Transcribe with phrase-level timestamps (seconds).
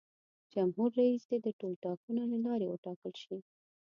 [0.53, 3.37] جمهور رئیس دې د ټولټاکنو له لارې وټاکل شي.